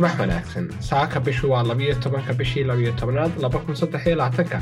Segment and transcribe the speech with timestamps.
[0.00, 4.58] subax wanaagsan saaka bishu waa labiyo tobanka bishii labiyo tobnaad laba kun saddex iyo labaatanka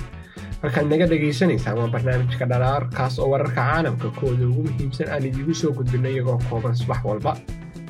[0.62, 5.70] markaad naga dhagaysanaysaan waa barnaamijka dhalaarkaas oo wararka caalamka kuwooda ugu muhiimsan aan idigu soo
[5.78, 7.32] gudbino iyagoo kooban subax walba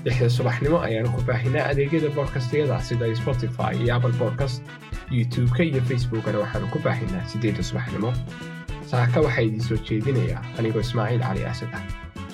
[0.05, 4.63] lixda subaxnimo ayaanu ku baahinaa adeegyada boodkastiyada sida spotify iyo apple podcast
[5.17, 8.11] youtube-ka iyo facebookana waxaanu ku baahinaa siddeedda subaxnimo
[8.91, 11.85] saaka waxaa idiin soo jeedinayaa anigoo ismaaciil cali asad ah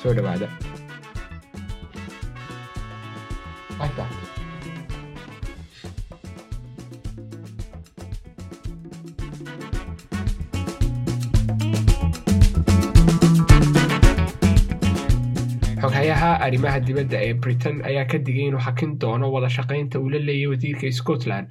[0.03, 0.49] soo dhowaada
[16.05, 20.19] xoghayaha arrimaha dibadda ee britain ayaa ka digay inuu xakin doono wada shaqaynta uu la
[20.19, 21.49] leeyay wasiirka scotland.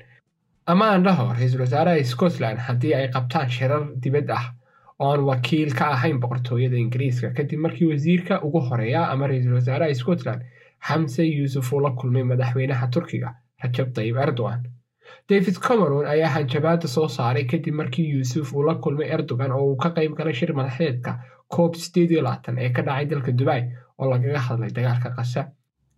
[0.68, 4.54] Ama aan dhaho ra'iisul wasaaraha scotland haddii ay qabtaan shirar dibad ah
[5.00, 7.34] oo aan wakiil ka ahayn boqortooyada ingiriiska.
[7.34, 10.42] Kadib markii wasiirka ugu horreeya ama ra'iisul wasaaraha scotland
[10.88, 14.62] xamse yuusuf uu la kulmay madaxweynaha turkiga rajab tayib erdogan.
[15.30, 19.76] David cameron ayaa hanjabaada soo saaray kadib markii yuusuf uu la kulmay erdogan oo uu
[19.78, 21.20] ka qayb galay shir madaxeedka
[21.54, 23.62] coob ee ka dhacay dalka dubai
[24.00, 25.42] oo lagaga hadlay dagaalka qasa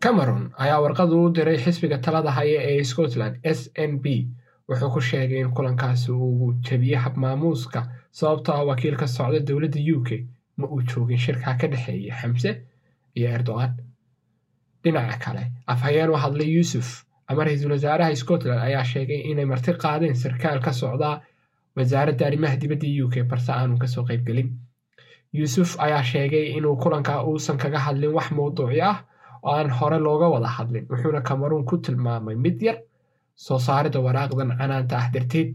[0.04, 3.60] cameron ayaa warqadu u diray xisbiga talada haya ee scotland s
[3.92, 4.06] n b
[4.70, 7.82] wuxuu ku sheegay in kulankaasi uu jebiyey habmaamuuska
[8.20, 10.10] sababtoo ah wakiil ka socda dowladda u k
[10.60, 12.52] ma uu joogin shirkaa ka dhexeeyay xamse
[13.18, 13.72] iyo erdogan.
[14.84, 16.88] Dhinaca kale afhayeen u hadlay yuusuf
[17.28, 21.16] ama ra'iisul wasaaraha scotland ayaa sheegay inay marti qaadeen sarkaal ka socdaa
[21.76, 24.50] wasaaradda arrimaha dibadda u k balse aanu ka soo qaybgelin
[25.40, 28.98] yuusuf ayaa sheegay inuu kulanka uusan kaga hadlin wax mawduuci ah
[29.44, 32.78] oo aan hore looga wada hadlin wuxuuna kameruun ku tilmaamay mid yar
[33.46, 35.50] soo saaridda waraaqdan canaanta ah darteed.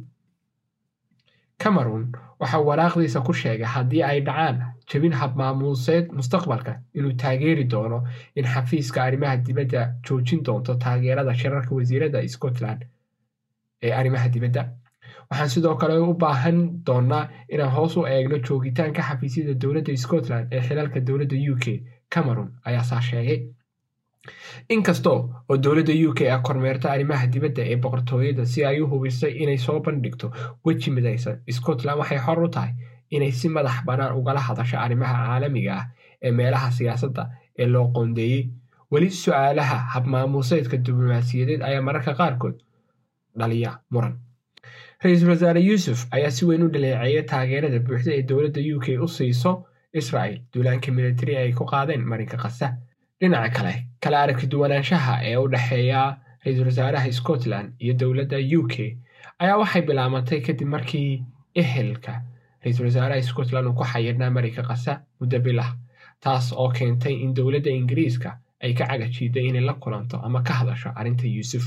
[1.63, 2.05] Cameron
[2.41, 4.57] waxaa waraaqdiisa ku sheegay haddii ay dhacaan
[4.91, 7.99] jebin habmaamuuseed mustaqbalka inuu taageeri doono
[8.39, 12.81] in xafiiska arrimaha dibadda joojin doonto taageerada shirarka wasiirada scotland
[13.83, 14.63] ee arrimaha dibadda
[15.31, 20.61] waxaan sidoo kale u baahan doonnaa inaan hoos u eegno joogitaanka xafiisyada dowladda scotland ee
[20.67, 21.65] xilalka dowladda u k
[22.15, 23.41] cameron ayaa saa sheegay.
[24.75, 25.19] Inkastoo
[25.49, 29.59] oo dowladda u k ah kormeerta arrimaha dibadda ee boqortooyada si ay u hubisay inay
[29.67, 30.27] soo bandhigto
[30.65, 32.73] weji midaysan scotland waxay xor u tahay
[33.11, 35.87] inay si madax bannaan ugala hadasho arrimaha caalamiga ah
[36.23, 37.23] ee meelaha siyaasadda
[37.59, 38.45] ee loo qoondeeyey.
[38.93, 42.57] Weli su'aalaha habmaamuuseedka diblomaasiyadeed ayaa mararka qaarkood
[43.39, 44.15] dhaliya muran
[45.05, 49.09] ra'iisul wasaare yuusuf ayaa si weyn u dhaleeceeyay taageerada buuxda ee dowladda u k u
[49.17, 49.53] siiso
[50.01, 52.67] israel duulaanka militari ay ku qaadeen marinka qasa
[53.21, 56.03] dhinaca kale kala aragti duwanaanshaha ee u dhexeeya
[56.45, 58.75] ra'iisul wasaaraha scotland iyo dowladda u k
[59.43, 61.11] ayaa waxay bilaabantay kadib markii
[61.63, 62.13] ehelka
[62.65, 65.71] ra'iisul wasaaraha scotland uu ku xayirnaa marinka qasa muddo bilah
[66.25, 68.31] taas oo keentay in dowladda ingiriiska
[68.65, 71.65] ay ka cagajiiday inay la kulanto ama ka hadasho arrinta yuusuf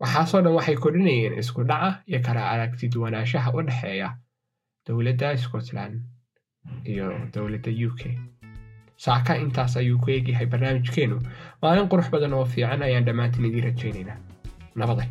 [0.00, 4.08] waxaasoo dhan waxay kordhinayeen isku dhaca iyo kala aragti duwanaanshaha u dhexeeya
[4.86, 5.94] dowladda scotland
[6.92, 8.02] iyo dowladda u k.
[9.04, 11.18] Saaka intaas ayuu ku eegyahay barnaamijkeennu
[11.62, 14.16] maalin qurux badan oo fiican ayaan dhammaantiin idiin rajaynaynaa.
[14.80, 15.08] Nabaday